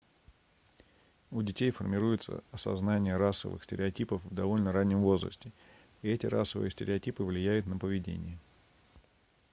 у 1.29 1.43
детей 1.43 1.69
формируется 1.69 2.43
осознание 2.51 3.17
расовых 3.17 3.63
стереотипов 3.63 4.23
в 4.23 4.33
довольно 4.33 4.71
раннем 4.71 5.01
возрасте 5.03 5.51
и 6.01 6.09
эти 6.09 6.25
расовые 6.25 6.71
стереотипы 6.71 7.23
влияют 7.23 7.67
на 7.67 7.77
поведение 7.77 8.39